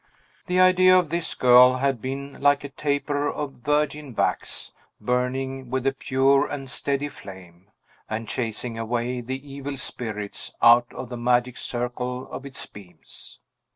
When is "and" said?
6.47-6.67, 8.09-8.27